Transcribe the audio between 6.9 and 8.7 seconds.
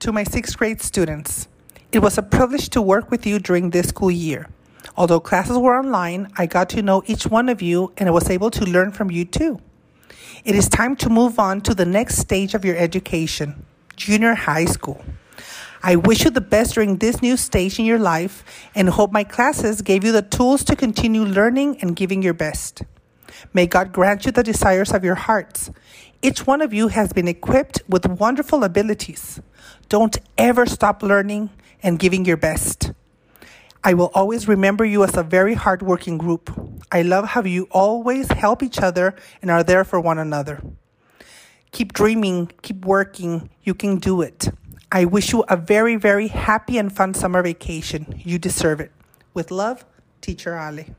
each one of you and I was able to